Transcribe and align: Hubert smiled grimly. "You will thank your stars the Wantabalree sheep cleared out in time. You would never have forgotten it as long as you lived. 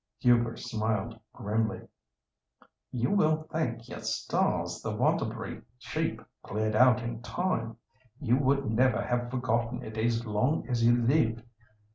Hubert 0.17 0.57
smiled 0.57 1.19
grimly. 1.31 1.79
"You 2.91 3.11
will 3.11 3.43
thank 3.51 3.87
your 3.87 3.99
stars 4.01 4.81
the 4.81 4.89
Wantabalree 4.89 5.61
sheep 5.77 6.19
cleared 6.41 6.75
out 6.75 7.03
in 7.03 7.21
time. 7.21 7.77
You 8.19 8.35
would 8.37 8.65
never 8.65 8.99
have 9.03 9.29
forgotten 9.29 9.83
it 9.83 9.99
as 9.99 10.25
long 10.25 10.67
as 10.67 10.83
you 10.83 10.95
lived. 10.97 11.43